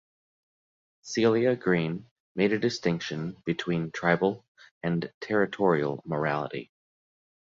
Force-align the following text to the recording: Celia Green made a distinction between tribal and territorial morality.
Celia 1.03 1.55
Green 1.55 2.09
made 2.33 2.53
a 2.53 2.57
distinction 2.59 3.37
between 3.45 3.91
tribal 3.91 4.43
and 4.81 5.13
territorial 5.21 6.01
morality. 6.07 6.71